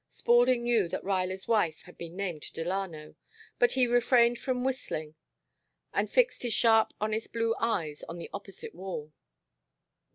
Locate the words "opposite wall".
8.33-9.13